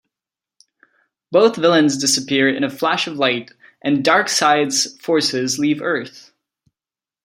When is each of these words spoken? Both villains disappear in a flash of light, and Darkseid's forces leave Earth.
Both 1.31 1.57
villains 1.57 1.95
disappear 1.95 2.49
in 2.49 2.63
a 2.63 2.71
flash 2.71 3.05
of 3.05 3.17
light, 3.19 3.51
and 3.83 4.03
Darkseid's 4.03 4.97
forces 4.99 5.59
leave 5.59 5.79
Earth. 5.79 6.31